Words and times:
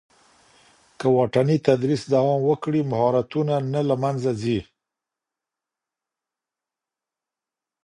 که 0.99 1.07
واټني 1.15 1.57
تدریس 1.67 2.01
دوام 2.13 2.39
وکړي، 2.49 2.81
مهارتونه 2.91 3.55
نه 3.73 3.81
له 3.89 3.95
منځه 4.03 4.31
ځي. 4.41 4.59